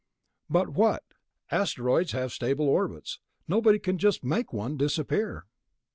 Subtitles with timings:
[0.49, 1.03] "But what?
[1.51, 3.19] Asteroids have stable orbits.
[3.47, 5.45] Nobody can just make one disappear...."